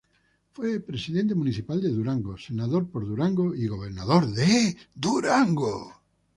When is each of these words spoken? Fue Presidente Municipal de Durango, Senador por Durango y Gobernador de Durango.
Fue 0.53 0.79
Presidente 0.79 1.35
Municipal 1.35 1.79
de 1.79 1.89
Durango, 1.89 2.35
Senador 2.35 2.89
por 2.89 3.05
Durango 3.05 3.53
y 3.53 3.67
Gobernador 3.67 4.25
de 4.31 4.75
Durango. 4.95 5.93